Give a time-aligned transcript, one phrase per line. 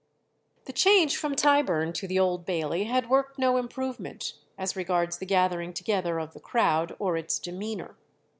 [0.65, 5.27] The change from Tyburn to the Old Bailey had worked no improvement as regards the
[5.27, 7.95] gathering together of the crowd or its demeanour.